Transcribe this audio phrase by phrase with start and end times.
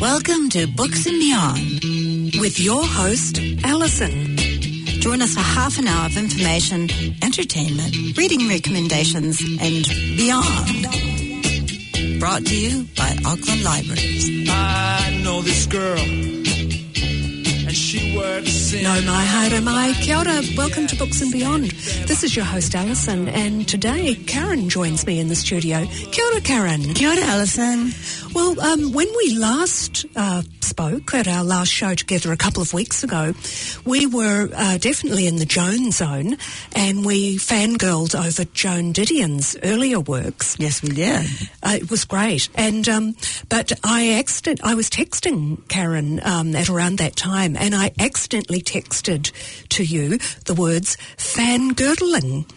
[0.00, 4.36] Welcome to Books and Beyond with your host, Alison.
[5.00, 6.88] Join us for half an hour of information,
[7.22, 9.84] entertainment, reading recommendations, and
[10.16, 10.86] beyond.
[12.20, 14.48] Brought to you by Auckland Libraries.
[14.48, 16.27] I know this girl.
[18.28, 19.94] No mai haere mai.
[20.02, 20.42] Kia ora.
[20.54, 21.70] Welcome to Books and Beyond.
[22.06, 25.86] This is your host Alison and today Karen joins me in the studio.
[26.12, 26.92] Kia ora Karen.
[26.92, 27.90] Kia ora, Alison.
[28.34, 30.42] Well, um, when we last uh,
[30.78, 33.34] spoke at our last show together a couple of weeks ago,
[33.84, 36.36] we were uh, definitely in the Joan zone
[36.72, 40.54] and we fangirled over Joan Didion's earlier works.
[40.56, 41.26] Yes, we did.
[41.64, 43.16] Uh, it was great, and um,
[43.48, 48.60] but I accident I was texting Karen um, at around that time, and I accidentally
[48.60, 49.32] texted
[49.70, 52.48] to you the words fangirling.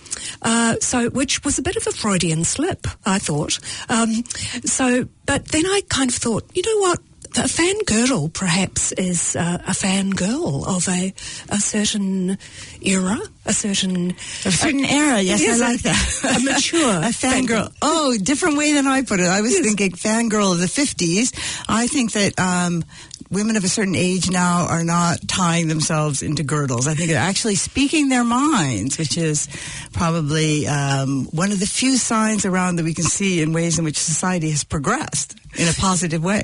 [0.44, 3.58] Uh, so, which was a bit of a Freudian slip, I thought.
[3.90, 4.24] Um,
[4.64, 7.00] so, but then I kind of thought, you know what?
[7.38, 11.14] A fangirl perhaps is uh, a fangirl of a,
[11.50, 12.38] a certain
[12.82, 14.12] era, a certain
[14.46, 16.38] A certain era, yes, Yes, I like that.
[16.38, 17.48] a mature a fangirl.
[17.48, 17.74] fangirl.
[17.82, 19.28] Oh, different way than I put it.
[19.28, 19.62] I was Yes.
[19.64, 21.32] thinking fangirl of the 50s.
[21.70, 22.84] I think that um,
[23.32, 26.88] women of a certain age now are not tying themselves into girdles.
[26.88, 29.48] I think they're actually speaking their minds, which is
[29.94, 33.86] probably um, one of the few signs around that we can see in ways in
[33.86, 36.44] which society has progressed in a positive way.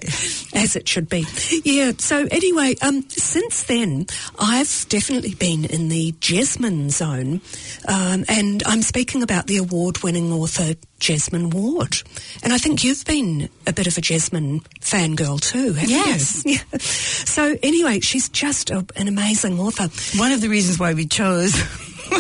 [0.54, 1.26] As it should be.
[1.64, 4.08] Yeah, so anyway, um, since then,
[4.40, 7.42] I've definitely been in the Jesmyn zone,
[7.88, 12.02] um, and I'm speaking about the award winning author Jesmyn Ward.
[12.44, 16.44] And I think you've been a bit of a Jesmyn fangirl too, haven't Yes.
[16.46, 16.58] you?
[16.72, 16.78] Yeah.
[16.80, 19.90] So anyway, she's just a, an amazing author.
[20.20, 21.54] One of the reasons why we chose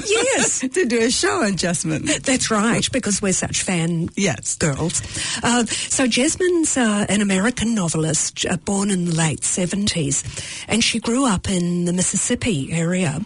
[0.07, 0.59] Yes.
[0.59, 2.21] to do a show on Jesmyn.
[2.23, 4.55] That's right, because we're such fan Yes.
[4.57, 5.01] girls.
[5.43, 10.23] Uh, so Jesmyn's uh, an American novelist uh, born in the late 70s,
[10.67, 13.19] and she grew up in the Mississippi area.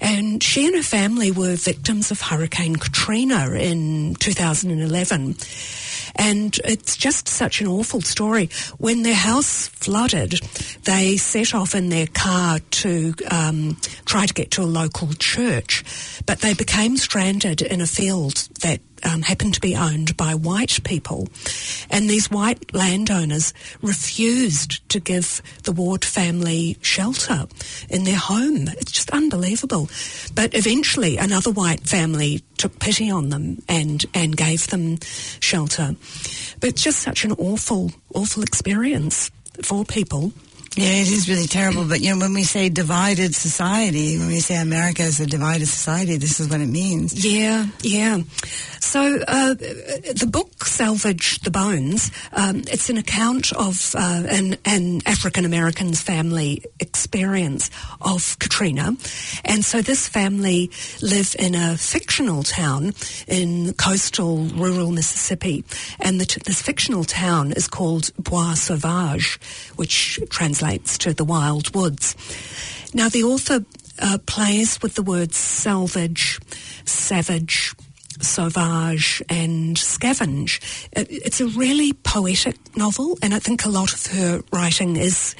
[0.00, 5.36] And she and her family were victims of Hurricane Katrina in 2011.
[6.16, 8.50] And it's just such an awful story.
[8.78, 10.32] When their house flooded,
[10.84, 15.84] they set off in their car to um, try to get to a local church,
[16.26, 20.82] but they became stranded in a field that um, happened to be owned by white
[20.84, 21.28] people.
[21.90, 23.52] And these white landowners
[23.82, 27.46] refused to give the Ward family shelter
[27.88, 28.68] in their home.
[28.68, 29.88] It's just unbelievable.
[30.34, 34.98] But eventually, another white family took pity on them and, and gave them
[35.40, 35.96] shelter.
[36.60, 39.30] But just such an awful, awful experience
[39.62, 40.32] for people.
[40.76, 41.84] Yeah, it is really terrible.
[41.84, 45.66] But, you know, when we say divided society, when we say America is a divided
[45.66, 47.24] society, this is what it means.
[47.24, 48.20] Yeah, yeah.
[48.78, 55.02] So uh, the book "Salvage the Bones" um, it's an account of uh, an, an
[55.06, 57.70] African American's family experience
[58.00, 58.96] of Katrina,
[59.44, 60.70] and so this family
[61.02, 62.94] live in a fictional town
[63.28, 65.62] in coastal rural Mississippi,
[66.00, 69.38] and the this fictional town is called Bois Sauvage,
[69.76, 72.14] which translates to the wild woods.
[72.92, 73.64] Now the author
[73.98, 76.38] uh, plays with the words salvage,
[76.84, 77.74] savage,
[78.20, 80.60] sauvage, and scavenge.
[80.92, 85.34] It, it's a really poetic novel, and I think a lot of her writing is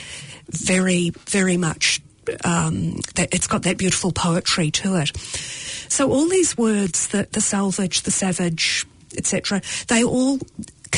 [0.48, 2.00] very, very much.
[2.44, 5.16] Um, that it's got that beautiful poetry to it.
[5.16, 10.38] So all these words, the, the salvage, the savage, etc., they all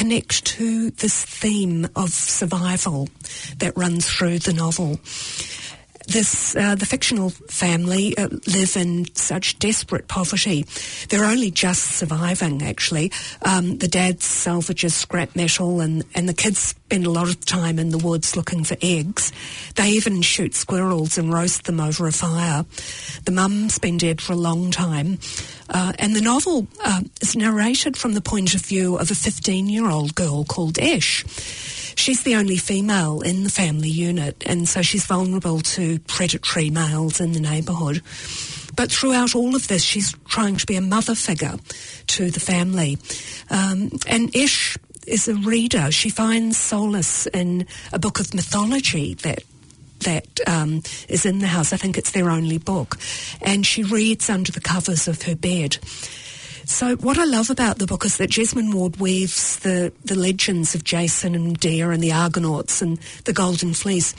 [0.02, 3.08] connect to this theme of survival
[3.58, 4.98] that runs through the novel
[6.06, 10.64] this uh, the fictional family uh, live in such desperate poverty.
[11.08, 12.62] They're only just surviving.
[12.62, 17.44] Actually, um, the dad salvages scrap metal, and and the kids spend a lot of
[17.44, 19.32] time in the woods looking for eggs.
[19.76, 22.64] They even shoot squirrels and roast them over a fire.
[23.24, 25.18] The mum's been dead for a long time,
[25.68, 30.14] uh, and the novel uh, is narrated from the point of view of a 15-year-old
[30.14, 31.24] girl called Esch.
[31.94, 37.20] She's the only female in the family unit, and so she's vulnerable to predatory males
[37.20, 38.02] in the neighbourhood.
[38.74, 41.56] But throughout all of this, she's trying to be a mother figure
[42.08, 42.98] to the family.
[43.50, 45.90] Um, and Esch is a reader.
[45.90, 49.42] She finds solace in a book of mythology that
[50.00, 51.72] that um, is in the house.
[51.72, 52.98] I think it's their only book.
[53.40, 55.78] And she reads under the covers of her bed.
[56.72, 60.74] So what I love about the book is that Jesmyn Ward weaves the, the legends
[60.74, 62.96] of Jason and Medea and the Argonauts and
[63.26, 64.14] the Golden Fleece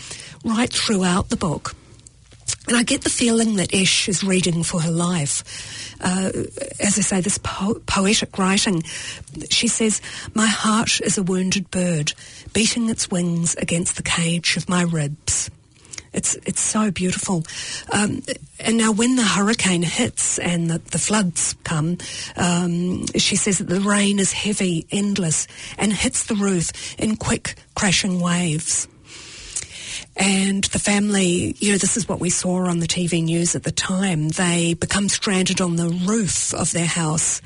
[0.46, 1.76] right throughout the book.
[2.68, 5.96] And I get the feeling that Esch is reading for her life.
[6.00, 6.32] Uh,
[6.80, 8.84] as I say, this po- poetic writing,
[9.50, 10.00] she says,
[10.36, 12.14] My heart is a wounded bird,
[12.54, 15.50] beating its wings against the cage of my ribs.
[16.14, 17.44] It's it's so beautiful.
[17.92, 18.22] Um,
[18.60, 21.98] and now, when the hurricane hits and the, the floods come,
[22.38, 27.56] um, she says that the rain is heavy, endless, and hits the roof in quick,
[27.76, 28.88] crashing waves.
[30.16, 33.64] And the family, you know, this is what we saw on the TV news at
[33.64, 34.30] the time.
[34.30, 37.42] They become stranded on the roof of their house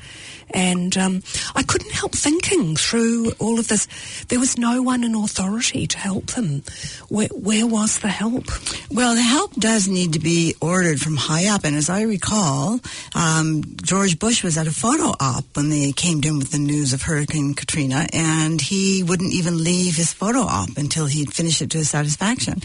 [0.50, 1.22] and um,
[1.54, 3.86] I couldn't help thinking through all of this,
[4.28, 6.62] there was no one in authority to help them.
[7.08, 8.46] Where, where was the help?
[8.90, 11.64] Well, the help does need to be ordered from high up.
[11.64, 12.80] And as I recall,
[13.14, 16.58] um, George Bush was at a photo op when they came to him with the
[16.58, 21.62] news of Hurricane Katrina, and he wouldn't even leave his photo op until he'd finished
[21.62, 22.60] it to his satisfaction.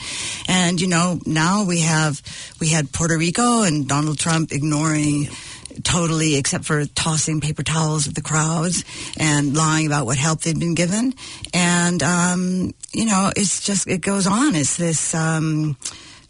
[0.48, 2.22] And, you know, now we have,
[2.60, 5.30] we had Puerto Rico and Donald Trump ignoring
[5.84, 8.84] totally, except for tossing paper towels at the crowds
[9.18, 11.14] and lying about what help they'd been given.
[11.54, 14.56] And, um, you know, it's just, it goes on.
[14.56, 15.78] It's this, um,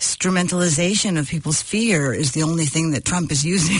[0.03, 3.77] instrumentalization of people's fear is the only thing that Trump is using.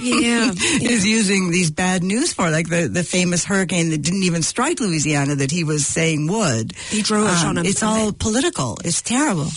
[0.00, 0.90] Yeah, yeah.
[0.90, 4.78] is using these bad news for, like the, the famous hurricane that didn't even strike
[4.78, 6.72] Louisiana that he was saying would.
[6.90, 7.66] He drew it um, on him.
[7.66, 8.78] It's all political.
[8.84, 9.50] It's terrible.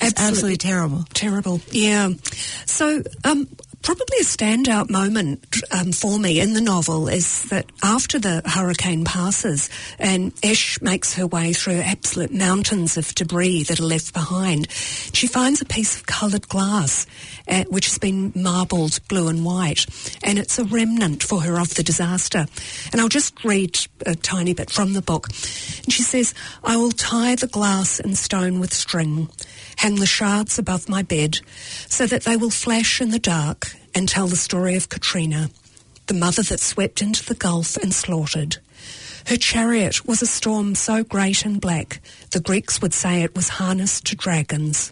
[0.00, 1.04] It's absolutely, absolutely terrible.
[1.14, 1.60] Terrible.
[1.70, 2.10] Yeah.
[2.66, 3.48] So, um,
[3.84, 9.04] probably a standout moment um, for me in the novel is that after the hurricane
[9.04, 14.70] passes and Esch makes her way through absolute mountains of debris that are left behind,
[14.70, 17.06] she finds a piece of coloured glass
[17.46, 19.84] uh, which has been marbled blue and white,
[20.22, 22.46] and it's a remnant for her of the disaster.
[22.90, 25.28] And I'll just read a tiny bit from the book.
[25.28, 26.32] And she says,
[26.62, 29.28] I will tie the glass and stone with string
[29.84, 31.38] hang the shards above my bed
[31.90, 35.50] so that they will flash in the dark and tell the story of Katrina,
[36.06, 38.56] the mother that swept into the Gulf and slaughtered.
[39.26, 42.00] Her chariot was a storm so great and black,
[42.30, 44.90] the Greeks would say it was harnessed to dragons.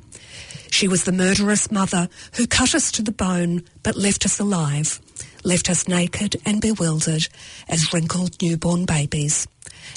[0.70, 5.00] She was the murderous mother who cut us to the bone but left us alive,
[5.42, 7.28] left us naked and bewildered
[7.66, 9.48] as wrinkled newborn babies,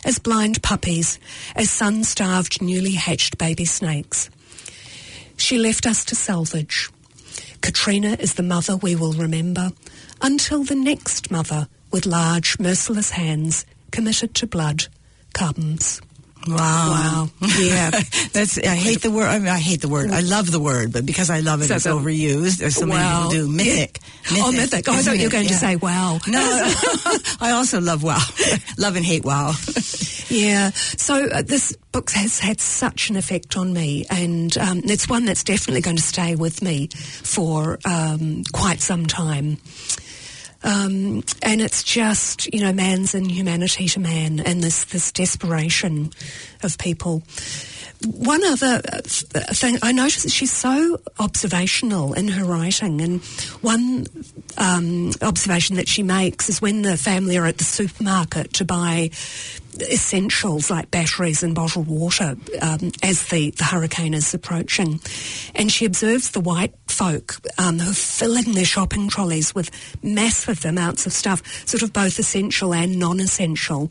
[0.06, 1.20] as blind puppies,
[1.54, 4.30] as sun-starved newly hatched baby snakes.
[5.38, 6.90] She left us to salvage.
[7.62, 9.72] Katrina is the mother we will remember
[10.22, 14.88] until the next mother with large, merciless hands committed to blood
[15.34, 16.02] comes.
[16.48, 16.56] Wow.
[16.58, 17.48] Wow.
[17.58, 17.90] Yeah.
[18.34, 19.26] That's, I hate the word.
[19.26, 20.12] I mean, I hate the word.
[20.12, 22.58] I love the word, but because I love it, so, it's so, overused.
[22.58, 23.30] There's so wow.
[23.30, 23.52] many people do.
[23.52, 24.00] Mythic.
[24.32, 24.44] Mythic.
[24.44, 24.90] Oh, mythic.
[24.90, 25.50] Oh, I thought you were going yeah.
[25.50, 26.20] to say wow.
[26.28, 26.40] No,
[27.42, 28.22] I also love wow.
[28.78, 29.54] love and hate wow.
[30.30, 30.72] Yeah.
[30.72, 35.25] So uh, this book has had such an effect on me, and um, it's one
[35.25, 39.57] that's definitely going to stay with me for um, quite some time.
[40.63, 46.10] Um, and it's just, you know, man's inhumanity to man and this, this desperation
[46.63, 47.22] of people.
[48.04, 53.24] One other uh, thing, I noticed that she's so observational in her writing, and
[53.62, 54.07] one
[54.57, 59.12] um, observation that she makes is when the family are at the supermarket to buy
[59.81, 65.00] essentials like batteries and bottled water um, as the, the hurricane is approaching.
[65.54, 69.72] And she observes the white folk um, who are filling their shopping trolleys with
[70.04, 73.89] massive amounts of stuff, sort of both essential and non-essential.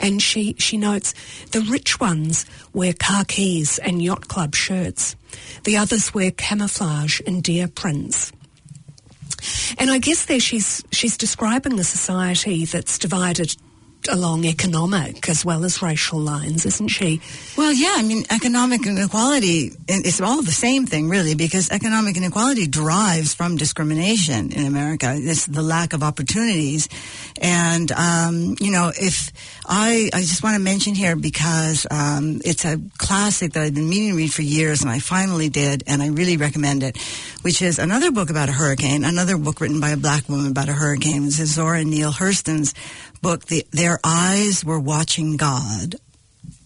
[0.00, 1.14] And she, she notes
[1.52, 5.16] the rich ones wear khakis and yacht club shirts.
[5.64, 8.32] The others wear camouflage and deer prints.
[9.78, 13.56] And I guess there she's she's describing a society that's divided
[14.08, 17.20] along economic as well as racial lines, isn't she?
[17.56, 17.94] Well, yeah.
[17.96, 23.56] I mean, economic inequality is all the same thing, really, because economic inequality derives from
[23.56, 25.14] discrimination in America.
[25.16, 26.88] It's the lack of opportunities.
[27.40, 29.32] And, um, you know, if
[29.66, 33.88] I, I just want to mention here because um, it's a classic that I've been
[33.88, 36.96] meaning to read for years, and I finally did, and I really recommend it,
[37.42, 40.68] which is another book about a hurricane, another book written by a black woman about
[40.68, 41.24] a hurricane.
[41.24, 42.74] It's Zora Neale Hurston's
[43.26, 45.96] book, the, Their Eyes Were Watching God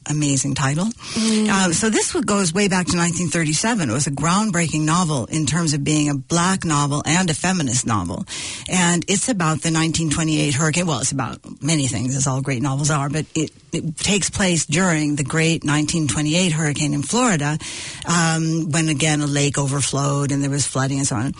[0.08, 0.86] amazing title.
[0.86, 1.48] Mm.
[1.48, 3.90] Uh, so this goes way back to 1937.
[3.90, 7.86] It was a groundbreaking novel in terms of being a black novel and a feminist
[7.86, 8.24] novel.
[8.68, 10.86] And it's about the 1928 hurricane.
[10.86, 14.66] Well, it's about many things, as all great novels are, but it, it takes place
[14.66, 17.58] during the great 1928 hurricane in Florida,
[18.06, 21.32] um, when again a lake overflowed and there was flooding and so on.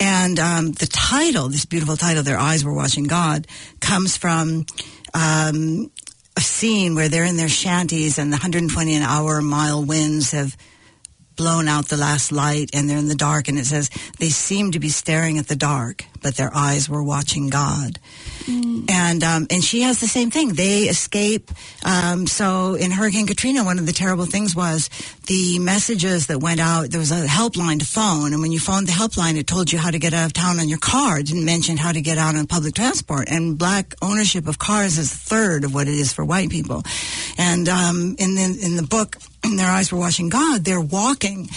[0.00, 3.46] And um, the title, this beautiful title, Their Eyes Were Watching God,
[3.80, 4.66] comes from
[5.14, 5.90] um,
[6.36, 10.56] a scene where they're in their shanties and the 120 an hour mile winds have
[11.36, 14.72] blown out the last light and they're in the dark and it says they seem
[14.72, 18.00] to be staring at the dark but their eyes were watching god.
[18.46, 18.90] Mm.
[18.90, 20.54] and um, and she has the same thing.
[20.54, 21.50] They escape
[21.84, 24.90] um, so in hurricane katrina one of the terrible things was
[25.26, 26.90] the messages that went out.
[26.90, 29.78] There was a helpline to phone and when you phoned the helpline it told you
[29.78, 31.20] how to get out of town on your car.
[31.20, 33.28] It didn't mention how to get out on public transport.
[33.30, 36.82] And black ownership of cars is a third of what it is for white people.
[37.38, 39.18] And um, in the in the book
[39.56, 41.48] their eyes were watching God, they're walking,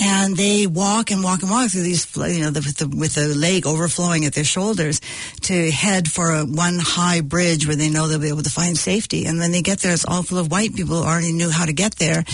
[0.00, 3.14] and they walk and walk and walk through these, you know, the, with, the, with
[3.14, 5.00] the lake overflowing at their shoulders
[5.42, 8.76] to head for a one high bridge where they know they'll be able to find
[8.76, 9.26] safety.
[9.26, 11.66] And then they get there, it's all full of white people who already knew how
[11.66, 12.24] to get there,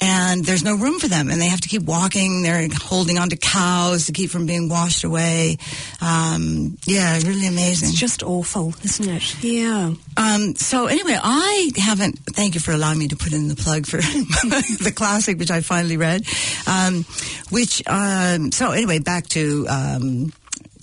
[0.00, 2.42] and there's no room for them, and they have to keep walking.
[2.42, 5.58] They're holding onto cows to keep from being washed away.
[6.00, 7.88] Um, yeah, really amazing.
[7.90, 9.42] It's just awful, isn't it?
[9.42, 9.94] Yeah.
[10.16, 12.18] Um, so anyway, I haven't.
[12.18, 13.98] Thank you for allowing me to put in the plug for.
[14.82, 16.22] the classic, which I finally read.
[16.66, 17.04] Um,
[17.50, 19.66] which um, so anyway, back to.
[19.68, 20.32] Um,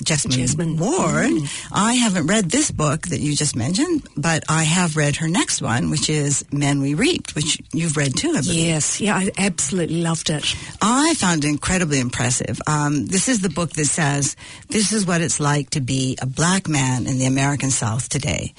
[0.04, 1.32] Jesmyn, Jesmyn Ward.
[1.32, 1.70] Mm.
[1.72, 5.62] I haven't read this book that you just mentioned, but I have read her next
[5.62, 8.68] one, which is Men We Reaped, which you've read too, I believe.
[8.68, 10.54] Yes, yeah, I absolutely loved it.
[10.82, 12.60] I found it incredibly impressive.
[12.68, 14.36] Um, this is the book that says,
[14.70, 18.54] this is what it's like to be a black man in the American South today.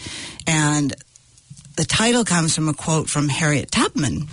[0.47, 0.95] And
[1.77, 4.27] the title comes from a quote from Harriet Tubman,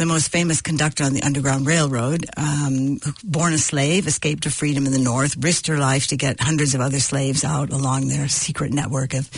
[0.00, 4.86] the most famous conductor on the Underground Railroad, um, born a slave, escaped to freedom
[4.86, 8.26] in the North, risked her life to get hundreds of other slaves out along their
[8.26, 9.28] secret network of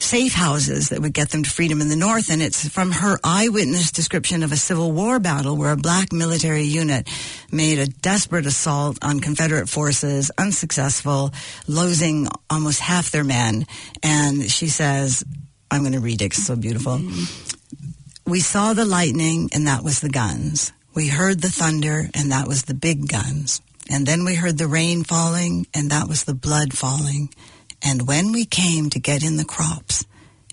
[0.00, 2.28] safe houses that would get them to freedom in the North.
[2.28, 6.64] And it's from her eyewitness description of a Civil War battle where a black military
[6.64, 7.08] unit
[7.52, 11.30] made a desperate assault on Confederate forces, unsuccessful,
[11.68, 13.64] losing almost half their men.
[14.02, 15.22] And she says,
[15.70, 16.26] I'm going to read it.
[16.26, 17.00] It's so beautiful.
[18.26, 20.72] We saw the lightning, and that was the guns.
[20.94, 23.60] We heard the thunder, and that was the big guns.
[23.90, 27.28] And then we heard the rain falling, and that was the blood falling.
[27.82, 30.06] And when we came to get in the crops,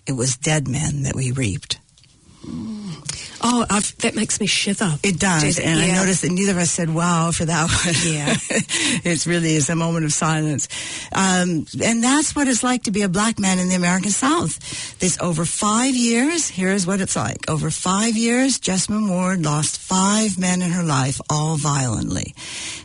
[0.05, 1.79] it was dead men that we reaped.
[3.43, 4.99] Oh, I've, that makes me shiver.
[5.01, 5.85] It does, and yeah.
[5.85, 7.95] I noticed that neither of us said "wow" for that one.
[8.05, 8.35] Yeah,
[9.03, 10.67] it really is a moment of silence,
[11.11, 14.59] um, and that's what it's like to be a black man in the American South.
[14.99, 16.49] This over five years.
[16.49, 21.19] Here's what it's like: over five years, Jesmyn Ward lost five men in her life,
[21.27, 22.35] all violently.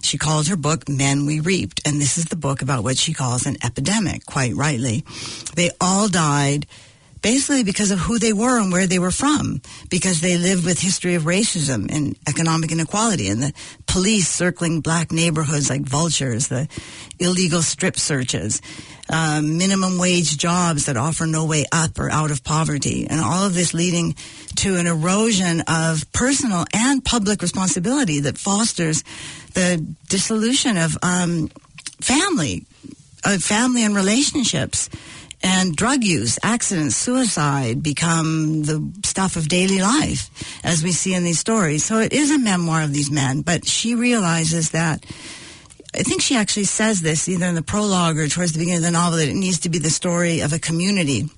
[0.01, 3.13] She called her book "Men We Reaped," and this is the book about what she
[3.13, 4.25] calls an epidemic.
[4.25, 5.05] Quite rightly,
[5.55, 6.67] they all died
[7.27, 10.79] basically because of who they were and where they were from, because they lived with
[10.79, 13.53] history of racism and economic inequality and the
[13.89, 16.69] police circling black neighborhoods like vultures, the
[17.19, 18.63] illegal strip searches,
[19.11, 23.45] uh, minimum wage jobs that offer no way up or out of poverty, and all
[23.45, 24.15] of this leading
[24.55, 29.03] to an erosion of personal and public responsibility that fosters
[29.55, 31.49] the dissolution of um,
[32.01, 32.65] family,
[33.25, 34.89] of family and relationships
[35.47, 40.29] and drug use, accidents, suicide become the stuff of daily life,
[40.65, 41.85] as we see in these stories.
[41.85, 45.05] So it is a memoir of these men, but she realizes that.
[45.95, 48.83] I think she actually says this either in the prologue or towards the beginning of
[48.83, 51.31] the novel that it needs to be the story of a community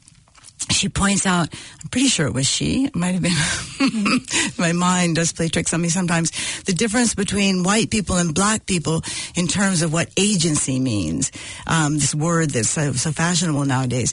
[0.79, 1.49] she points out,
[1.83, 4.21] I'm pretty sure it was she, it might have been,
[4.59, 6.31] my mind does play tricks on me sometimes,
[6.65, 9.03] the difference between white people and black people
[9.35, 11.33] in terms of what agency means.
[11.67, 14.13] Um, this word that's so, so, fashionable nowadays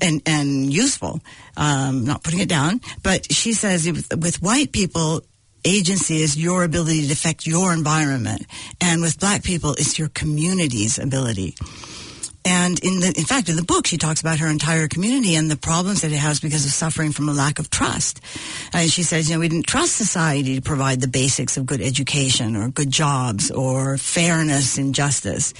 [0.00, 1.20] and, and useful.
[1.56, 5.22] Um, not putting it down, but she says with, with white people,
[5.64, 8.46] agency is your ability to affect your environment.
[8.80, 11.56] And with black people, it's your community's ability.
[12.46, 15.50] And in the, in fact, in the book, she talks about her entire community and
[15.50, 18.20] the problems that it has because of suffering from a lack of trust.
[18.72, 21.80] And she says, you know, we didn't trust society to provide the basics of good
[21.80, 25.54] education or good jobs or fairness and justice.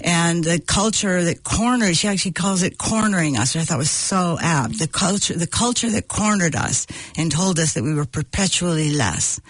[0.00, 3.92] And the culture that cornered, she actually calls it cornering us, which I thought was
[3.92, 4.80] so apt.
[4.80, 9.40] The culture, the culture that cornered us and told us that we were perpetually less.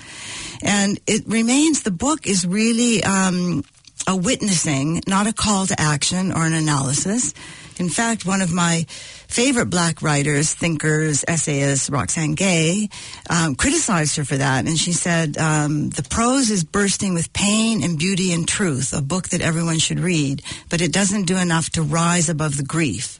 [0.60, 3.64] And it remains, the book is really, um,
[4.06, 7.34] a witnessing, not a call to action or an analysis.
[7.78, 12.88] In fact, one of my favorite black writers, thinkers, essayists, Roxane Gay,
[13.30, 14.66] um, criticized her for that.
[14.66, 19.02] And she said, um, the prose is bursting with pain and beauty and truth, a
[19.02, 23.18] book that everyone should read, but it doesn't do enough to rise above the grief.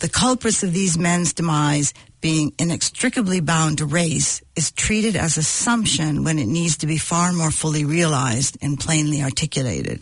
[0.00, 6.24] The culprits of these men's demise being inextricably bound to race is treated as assumption
[6.24, 10.00] when it needs to be far more fully realized and plainly articulated.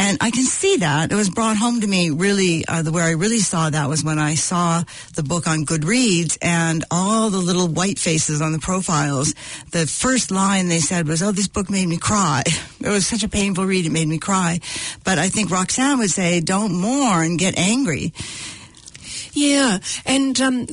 [0.00, 1.10] And I can see that.
[1.10, 4.04] It was brought home to me really, uh, the, where I really saw that was
[4.04, 4.84] when I saw
[5.16, 9.34] the book on Goodreads and all the little white faces on the profiles.
[9.72, 12.44] The first line they said was, oh, this book made me cry.
[12.80, 14.60] It was such a painful read, it made me cry.
[15.02, 18.12] But I think Roxane would say, don't mourn, get angry.
[19.32, 20.66] Yeah, and um,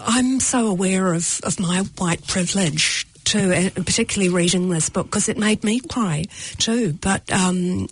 [0.00, 5.28] I'm so aware of, of my white privilege too, and particularly reading this book because
[5.28, 6.24] it made me cry
[6.58, 6.94] too.
[6.94, 7.88] But um,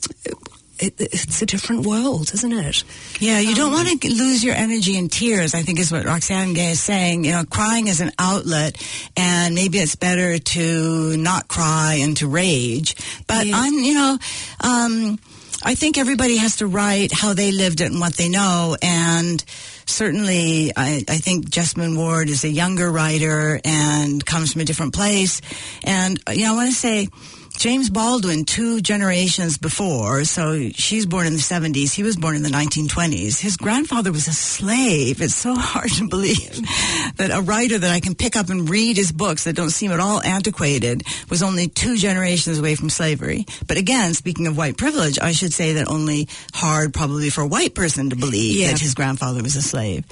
[0.79, 2.85] it, it's a different world, isn't it?
[3.21, 6.55] Yeah, you don't want to lose your energy in tears, I think is what Roxane
[6.55, 7.25] Gay is saying.
[7.25, 8.81] You know, crying is an outlet,
[9.17, 12.97] and maybe it's better to not cry and to rage.
[13.27, 13.59] But Yeah.
[13.59, 14.19] I'm, you know,
[14.61, 15.19] um,
[15.65, 19.45] I think everybody has to write how they lived it and what they know, and
[19.89, 24.95] certainly I, I think Jesmyn Ward is a younger writer and comes from a different
[24.95, 25.41] place.
[25.85, 27.09] And, you know, I want to say,
[27.59, 32.45] James Baldwin, two generations before, so she's born in the 70s, he was born in
[32.45, 33.41] the 1920s.
[33.41, 35.21] His grandfather was a slave.
[35.21, 36.55] It's so hard to believe
[37.17, 39.91] that a writer that I can pick up and read his books that don't seem
[39.91, 43.45] at all antiquated was only two generations away from slavery.
[43.67, 47.47] But again, speaking of white privilege, I should say that only hard probably for a
[47.49, 48.69] white person to believe Yeah.
[48.71, 50.05] that his grandfather was a slave.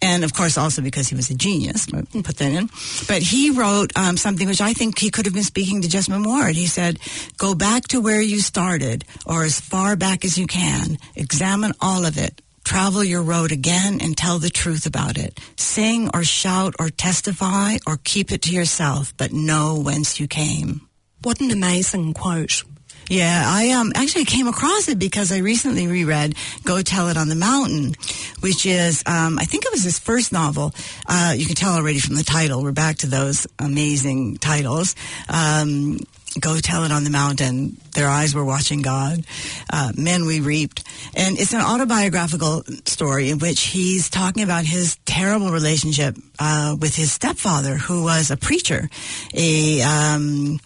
[0.00, 2.70] And of course, also because he was a genius, put that in.
[3.08, 6.24] But he wrote um, something which I think he could have been speaking to Jesmyn
[6.24, 6.54] Ward.
[6.54, 7.00] He said,
[7.36, 10.98] "Go back to where you started, or as far back as you can.
[11.16, 12.40] Examine all of it.
[12.64, 15.40] Travel your road again and tell the truth about it.
[15.56, 20.82] Sing or shout or testify or keep it to yourself, but know whence you came."
[21.22, 22.62] What an amazing quote.
[23.08, 26.34] Yeah, I um actually came across it because I recently reread
[26.64, 27.94] "Go Tell It on the Mountain,"
[28.40, 30.74] which is um, I think it was his first novel.
[31.06, 32.62] Uh, you can tell already from the title.
[32.62, 34.94] We're back to those amazing titles.
[35.28, 35.98] Um,
[36.38, 37.78] Go tell it on the mountain.
[37.94, 39.24] Their eyes were watching God.
[39.72, 40.84] Uh, Men we reaped,
[41.14, 46.94] and it's an autobiographical story in which he's talking about his terrible relationship uh, with
[46.94, 48.90] his stepfather, who was a preacher,
[49.34, 50.60] a um,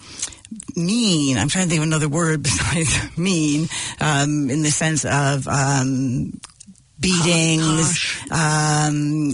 [0.76, 1.38] mean.
[1.38, 3.68] I'm trying to think of another word besides mean,
[4.00, 6.40] um, in the sense of um,
[7.00, 9.32] beatings, um,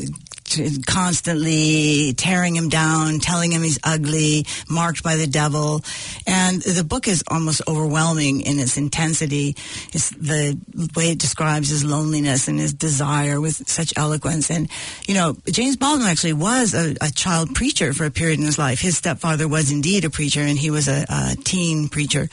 [0.86, 5.82] constantly tearing him down, telling him he's ugly, marked by the devil.
[6.26, 9.56] And the book is almost overwhelming in its intensity.
[9.92, 10.58] It's the
[10.96, 14.50] way it describes his loneliness and his desire with such eloquence.
[14.50, 14.70] And,
[15.06, 18.58] you know, James Baldwin actually was a, a child preacher for a period in his
[18.58, 18.80] life.
[18.80, 22.28] His stepfather was indeed a preacher and he was a, a teen preacher.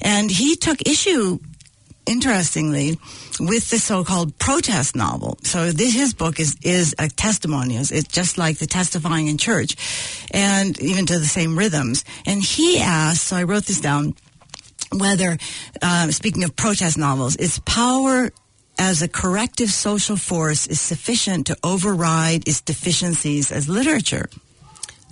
[0.00, 1.38] And he took issue
[2.06, 2.98] interestingly,
[3.38, 5.38] with the so-called protest novel.
[5.42, 7.76] So this, his book is is a testimony.
[7.76, 9.76] It's just like the testifying in church,
[10.32, 12.04] and even to the same rhythms.
[12.26, 14.14] And he asked, so I wrote this down,
[14.90, 15.38] whether,
[15.80, 18.30] uh, speaking of protest novels, its power
[18.78, 24.28] as a corrective social force is sufficient to override its deficiencies as literature.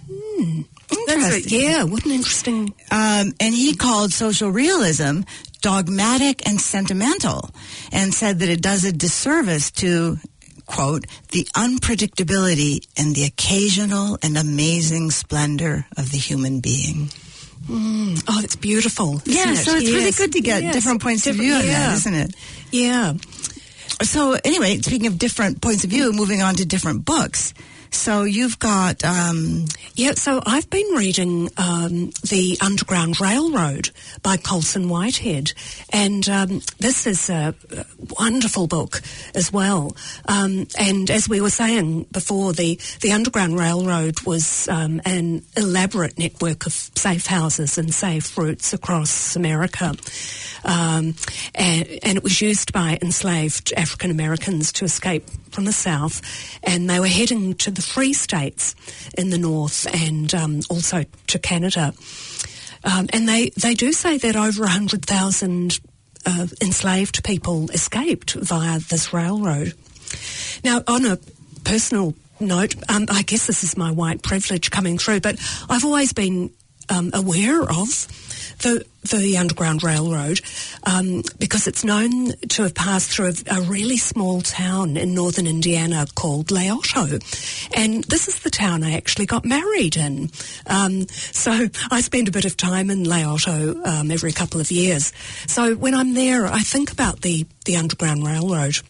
[0.09, 1.09] That's it.
[1.09, 1.61] Interesting.
[1.61, 2.75] Yeah, what an interesting.
[2.91, 5.21] Um, and he called social realism
[5.61, 7.51] dogmatic and sentimental
[7.93, 10.17] and said that it does a disservice to
[10.67, 17.07] quote the unpredictability and the occasional and amazing splendor of the human being
[17.67, 18.23] mm.
[18.29, 19.21] Oh, it's beautiful.
[19.25, 19.57] yeah it?
[19.57, 20.75] so it's really good to get Yes.
[20.75, 21.87] different points of Different- view on yeah.
[21.89, 22.35] that isn't it
[22.71, 23.15] Yeah.
[24.03, 27.53] so anyway speaking of different points of view moving on to different books
[27.93, 33.91] so you've got um, Yeah, so I've been reading um, The Underground Railroad
[34.23, 35.53] by Colson Whitehead,
[35.91, 37.55] and um, this is a
[38.19, 39.03] wonderful book
[39.35, 39.97] as well.
[40.27, 46.19] Um, and as we were saying before, the, the Underground Railroad was um, an elaborate
[46.19, 49.95] network of safe houses and safe routes across America.
[50.65, 51.15] Um,
[51.55, 56.21] and, and it was used by enslaved African Americans to escape from the South,
[56.63, 58.75] and they were heading to the Free States
[59.17, 61.95] in the North and um, also to Canada.
[62.85, 65.81] Um, and they, they do say that over 100,000
[66.27, 69.75] uh, enslaved people escaped via this railroad.
[70.65, 71.19] Now, on a
[71.65, 75.37] personal note, um, I guess this is my white privilege coming through, but
[75.69, 76.51] I've always been
[76.89, 78.07] um, aware of
[78.61, 80.41] the the Underground Railroad
[80.85, 85.47] um, because it's known to have passed through a, a really small town in northern
[85.47, 87.15] Indiana called LaOtto,
[87.75, 90.31] and this is the town I actually got married in.
[90.67, 95.13] Um, so I spend a bit of time in LaOtto um, every couple of years.
[95.47, 98.81] So when I'm there, I think about the the Underground Railroad.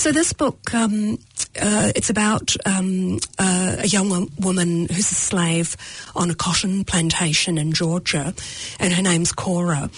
[0.00, 1.18] So this book, um,
[1.60, 5.76] uh, it's about um, uh, a young woman who's a slave
[6.16, 8.32] on a cotton plantation in Georgia,
[8.78, 9.90] and her name's Cora.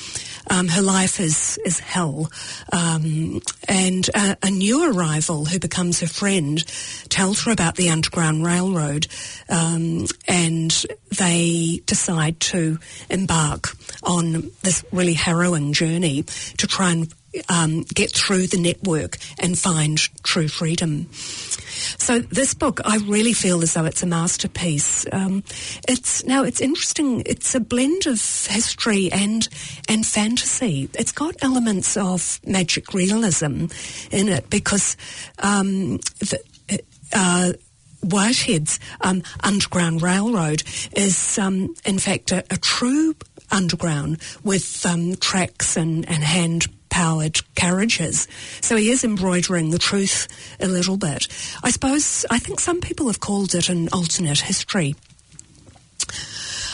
[0.50, 2.32] Um, her life is is hell,
[2.72, 6.64] um, and a, a new arrival who becomes her friend
[7.08, 9.06] tells her about the Underground Railroad,
[9.48, 10.84] um, and
[11.16, 12.78] they decide to
[13.08, 16.24] embark on this really harrowing journey
[16.56, 17.14] to try and
[17.48, 21.08] um, get through the network and find true freedom.
[21.12, 25.06] So this book, I really feel as though it's a masterpiece.
[25.12, 25.42] Um,
[25.88, 27.22] it's now it's interesting.
[27.26, 29.48] It's a blend of history and
[29.88, 30.88] and fantasy.
[30.94, 33.66] It's got elements of magic realism
[34.10, 34.96] in it because
[35.38, 36.40] um, the,
[37.12, 37.52] uh,
[38.02, 40.64] Whitehead's um, Underground Railroad
[40.96, 43.14] is, um, in fact, a, a, true
[43.50, 48.28] underground with um, tracks and, and hand powered carriages.
[48.60, 50.28] So he is embroidering the truth
[50.60, 51.26] a little bit.
[51.64, 54.94] I suppose, I think some people have called it an alternate history.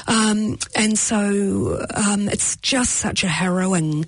[0.08, 4.06] Um, and so um, it's just such a harrowing,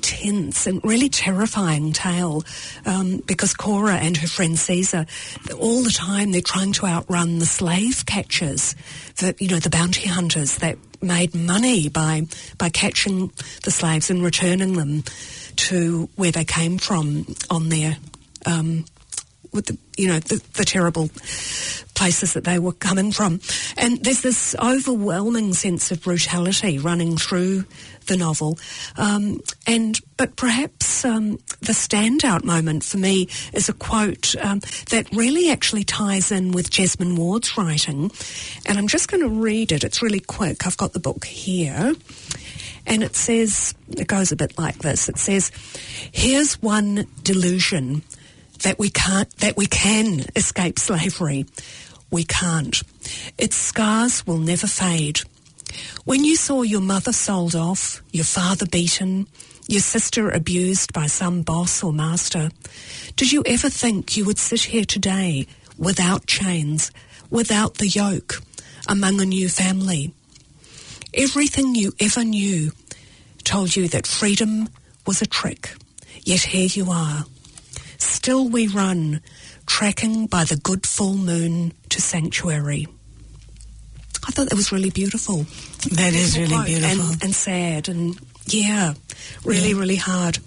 [0.00, 2.42] tense, and really terrifying tale
[2.86, 5.06] um, because Cora and her friend Caesar,
[5.60, 8.74] all the time they're trying to outrun the slave catchers,
[9.18, 12.26] that you know the bounty hunters that made money by
[12.58, 13.30] by catching
[13.62, 15.04] the slaves and returning them
[15.56, 17.96] to where they came from on their
[18.46, 18.84] um,
[19.52, 21.08] with the, you know the, the, terrible
[21.94, 23.40] places that they were coming from,
[23.76, 27.64] and there's this overwhelming sense of brutality running through
[28.06, 28.58] the novel,
[28.96, 35.08] um, and but perhaps um, the standout moment for me is a quote um, that
[35.12, 38.10] really actually ties in with Jesmyn Ward's writing,
[38.66, 39.84] and I'm just going to read it.
[39.84, 40.66] It's really quick.
[40.66, 41.94] I've got the book here.
[42.86, 45.08] And it says, it goes a bit like this.
[45.08, 45.50] It says,
[46.12, 48.02] here's one delusion
[48.62, 51.46] that we can't, that we can escape slavery.
[52.10, 52.82] We can't.
[53.38, 55.22] Its scars will never fade.
[56.04, 59.26] When you saw your mother sold off, your father beaten,
[59.68, 62.50] your sister abused by some boss or master,
[63.16, 65.46] did you ever think you would sit here today
[65.78, 66.90] without chains,
[67.30, 68.42] without the yoke,
[68.86, 70.12] among a new family?
[71.14, 72.72] Everything you ever knew
[73.44, 74.68] told you that freedom
[75.06, 75.74] was a trick,
[76.22, 77.24] yet here you are.
[77.98, 79.20] Still we run,
[79.66, 82.86] tracking by the good full moon to sanctuary.
[84.26, 85.44] I thought that was really beautiful.
[85.92, 87.12] That is really beautiful.
[87.12, 88.92] And, and sad and yeah,
[89.44, 89.78] really, yeah.
[89.78, 90.38] really hard.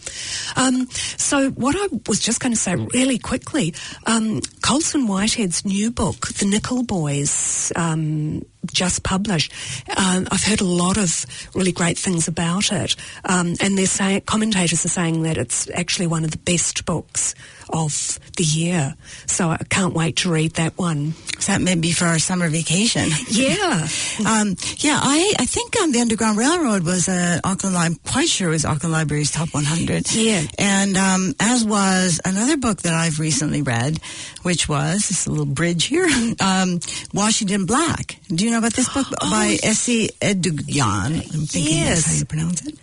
[0.55, 3.73] Um, so, what I was just going to say really quickly
[4.05, 9.51] um, Colson Whitehead's new book, The Nickel Boys, um, just published.
[9.97, 14.21] Um, I've heard a lot of really great things about it, um, and they're saying
[14.21, 17.33] commentators are saying that it's actually one of the best books
[17.69, 18.95] of the year.
[19.25, 21.13] So I can't wait to read that one.
[21.39, 23.09] So that may be for our summer vacation.
[23.29, 23.87] Yeah,
[24.25, 24.99] um, yeah.
[25.01, 27.75] I I think um, the Underground Railroad was uh, Auckland.
[27.77, 30.11] I'm quite sure it was Auckland Library's top 100.
[30.15, 33.99] Yeah, and um, as was another book that I've recently read,
[34.43, 36.07] which was this little bridge here,
[36.39, 36.79] um,
[37.13, 38.19] Washington Black.
[38.27, 41.15] Do you know about this book oh, by Esi Edugyan?
[41.33, 42.03] I'm thinking yes.
[42.03, 42.77] that's how you pronounce it.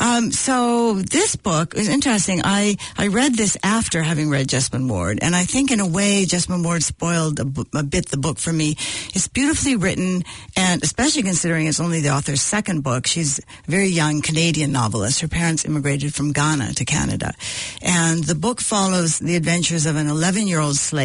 [0.00, 2.42] Um, so this book is interesting.
[2.44, 6.24] I I read this after having read Jesmyn Ward, and I think in a way
[6.24, 8.76] Jesmyn Ward spoiled a, a, bit the book for me.
[9.14, 10.24] It's beautifully written,
[10.56, 13.06] and especially considering it's only the author's second book.
[13.06, 15.20] She's a very young Canadian novelist.
[15.20, 17.34] Her parents immigrated from Ghana to Canada,
[17.82, 20.95] and the book follows the adventures of an 11-year-old slave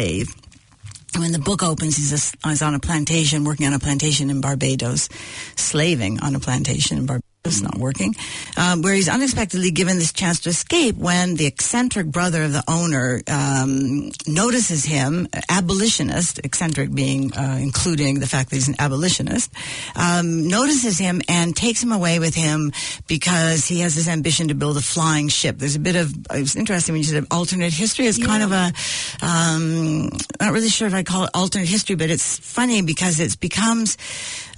[1.18, 4.40] when the book opens, he's, a, he's, on a plantation, working on a plantation in
[4.40, 5.10] Barbados,
[5.56, 7.31] slaving on a plantation in Barbados.
[7.44, 8.14] It's not working,
[8.56, 12.62] um, where he's unexpectedly given this chance to escape when the eccentric brother of the
[12.68, 19.52] owner um, notices him, abolitionist, eccentric being uh, including the fact that he's an abolitionist,
[19.96, 22.70] um, notices him and takes him away with him
[23.08, 25.58] because he has this ambition to build a flying ship.
[25.58, 28.06] There's a bit of, it was interesting when you said alternate history.
[28.06, 28.26] It's yeah.
[28.26, 28.72] kind of a,
[29.20, 33.40] um, not really sure if I call it alternate history, but it's funny because it
[33.40, 33.98] becomes,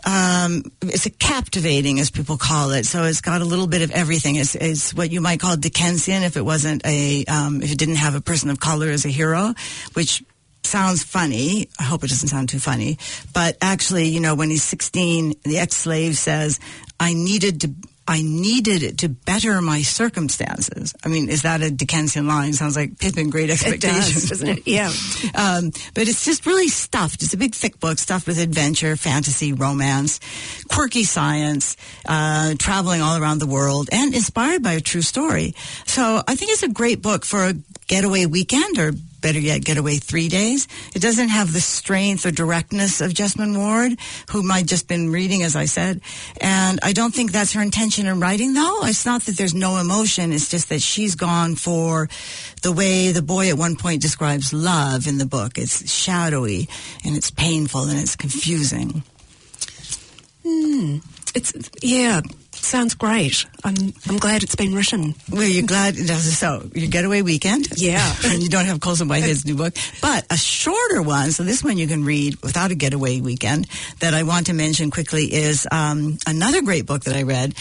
[0.04, 2.84] um, it's a captivating, as people call it.
[2.86, 4.36] So it's got a little bit of everything.
[4.36, 7.96] It's, it's what you might call Dickensian if it wasn't a, um, if it didn't
[7.96, 9.54] have a person of color as a hero,
[9.94, 10.22] which
[10.62, 11.68] sounds funny.
[11.78, 12.98] I hope it doesn't sound too funny.
[13.32, 16.60] But actually, you know, when he's 16, the ex-slave says,
[16.98, 17.74] I needed to
[18.06, 20.94] I needed it to better my circumstances.
[21.04, 22.52] I mean, is that a Dickensian line?
[22.52, 24.28] Sounds like Pippin, Great Expectations.
[24.28, 24.66] Does, doesn't it?
[24.66, 24.92] Yeah.
[25.34, 27.22] um, but it's just really stuffed.
[27.22, 30.20] It's a big, thick book stuffed with adventure, fantasy, romance,
[30.68, 35.54] quirky science, uh, traveling all around the world, and inspired by a true story.
[35.86, 37.54] So I think it's a great book for a
[37.86, 40.68] Getaway Weekend, or better yet, Getaway Three Days.
[40.94, 43.98] It doesn't have the strength or directness of Jesmyn Ward,
[44.30, 46.00] whom I'd just been reading, as I said.
[46.40, 48.84] And I don't think that's her intention in writing, though.
[48.84, 50.32] It's not that there's no emotion.
[50.32, 52.08] It's just that she's gone for
[52.62, 55.58] the way the boy at one point describes love in the book.
[55.58, 56.68] It's shadowy
[57.04, 59.02] and it's painful and it's confusing.
[60.42, 60.98] Hmm.
[61.34, 62.20] It's yeah.
[62.64, 63.44] Sounds great.
[63.62, 65.14] I'm I'm glad it's been written.
[65.30, 67.68] Well, you're glad so your getaway weekend.
[67.76, 71.30] Yeah, and you don't have Colson Whitehead's new book, but a shorter one.
[71.32, 73.68] So this one you can read without a getaway weekend.
[74.00, 77.54] That I want to mention quickly is um, another great book that I read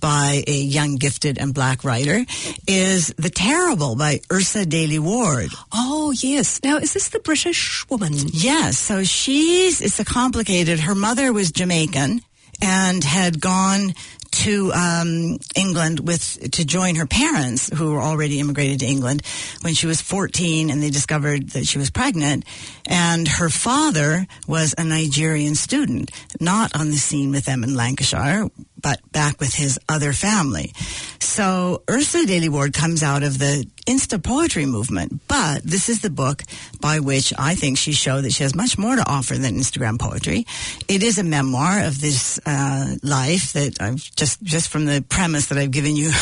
[0.00, 2.26] by a young, gifted, and black writer.
[2.66, 5.50] Is The Terrible by Yrsa Daley-Ward.
[5.72, 6.60] Oh yes.
[6.64, 8.12] Now is this the British woman?
[8.32, 8.76] Yes.
[8.76, 10.80] So she's it's a complicated.
[10.80, 12.22] Her mother was Jamaican
[12.60, 13.94] and had gone
[14.38, 19.22] to um, England with to join her parents, who were already immigrated to England,
[19.62, 22.44] when she was 14, and they discovered that she was pregnant.
[22.86, 28.48] And her father was a Nigerian student, not on the scene with them in Lancashire,
[28.80, 30.72] but back with his other family.
[31.18, 36.42] So Ursula Daley-Ward comes out of the Insta poetry movement, but this is the book
[36.78, 39.98] by which I think she showed that she has much more to offer than Instagram
[39.98, 40.44] poetry.
[40.88, 45.46] It is a memoir of this uh, life that I've just just from the premise
[45.46, 46.08] that I've given you,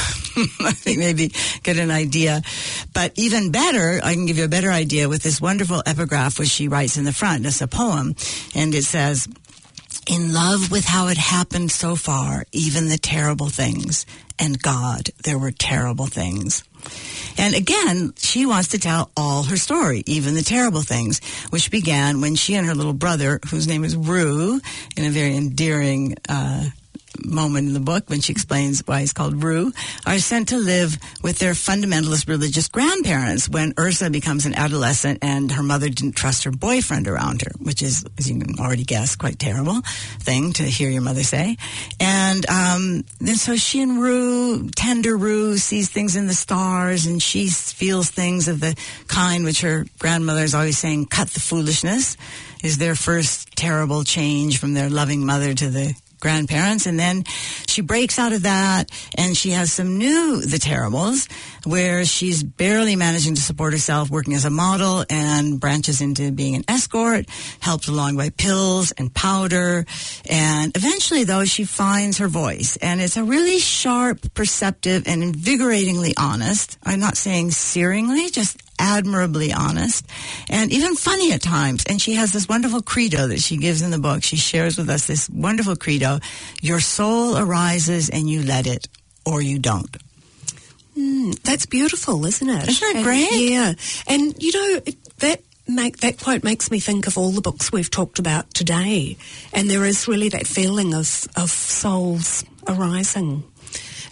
[0.60, 1.32] I think maybe
[1.64, 2.40] get an idea.
[2.94, 6.50] But even better, I can give you a better idea with this wonderful epigraph which
[6.50, 7.46] she writes in the front.
[7.46, 8.14] It's a poem,
[8.54, 9.26] and it says
[10.08, 14.06] in love with how it happened so far, even the terrible things.
[14.38, 16.62] And God, there were terrible things.
[17.38, 21.20] And again, she wants to tell all her story, even the terrible things,
[21.50, 24.60] which began when she and her little brother, whose name is Rue,
[24.96, 26.66] in a very endearing uh,
[27.24, 29.72] moment in the book when she explains why he's called Rue,
[30.06, 35.52] are sent to live with their fundamentalist religious grandparents when Yrsa becomes an adolescent and
[35.52, 39.16] her mother didn't trust her boyfriend around her, which is, as you can already guess,
[39.16, 39.80] quite terrible
[40.20, 41.56] thing to hear your mother say.
[42.00, 47.22] And um, then so she and Rue, tender Rue, sees things in the stars and
[47.22, 48.76] she feels things of the
[49.08, 52.16] kind which her grandmother is always saying, cut the foolishness
[52.62, 56.86] is their first terrible change from their loving mother to the grandparents.
[56.86, 57.24] And then
[57.66, 61.28] she breaks out of that and she has some new The Terribles
[61.64, 66.54] where she's barely managing to support herself working as a model and branches into being
[66.54, 67.26] an escort,
[67.60, 69.84] helped along by pills and powder.
[70.28, 76.14] And eventually though, she finds her voice and it's a really sharp, perceptive and invigoratingly
[76.16, 76.78] honest.
[76.84, 80.06] I'm not saying searingly, just admirably honest
[80.48, 81.84] and even funny at times.
[81.88, 84.22] And she has this wonderful credo that she gives in the book.
[84.22, 86.20] She shares with us this wonderful credo.
[86.62, 88.88] Your soul arises and you let it
[89.24, 89.96] or you don't.
[90.96, 92.68] Mm, that's beautiful, isn't it?
[92.68, 93.32] Isn't And- great?
[93.50, 93.74] yeah.
[94.06, 94.80] And, you know,
[95.18, 99.16] that make that quote makes me think of all the books we've talked about today.
[99.52, 103.42] And there is really that feeling of, of souls arising.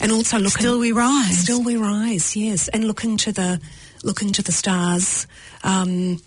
[0.00, 1.38] And also looking Still we rise.
[1.38, 2.68] Still we rise, yes.
[2.68, 3.60] And looking to the
[4.04, 5.26] looking to the stars.
[5.62, 6.20] Um,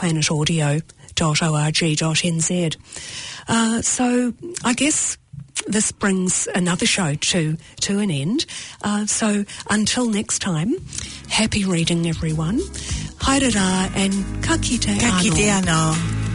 [1.15, 2.77] planetaudio.org.nz.
[3.49, 4.33] Uh, so
[4.65, 5.19] I guess
[5.67, 8.47] this brings another show to to an end.
[8.83, 10.75] Uh, so until next time,
[11.29, 12.59] happy reading, everyone.
[13.21, 15.01] Hairara and ka kite ano.
[15.01, 15.95] Kakite ano.
[15.95, 16.34] This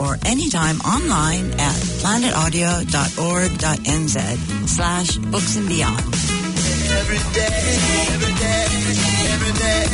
[0.00, 6.00] or anytime online at planetaudio.org.nz slash books and beyond.
[6.00, 8.66] every day, every day,
[9.32, 9.84] every day,